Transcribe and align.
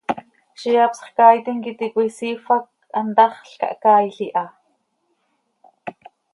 Ziix 0.61 0.77
hapsx 0.83 1.09
caaitim 1.19 1.59
quih 1.63 1.73
íti 1.75 1.87
cöisiifp 1.97 2.49
hac 2.53 2.65
hantaxl 2.97 3.53
cahcaail 3.61 4.19
iha. 4.29 4.45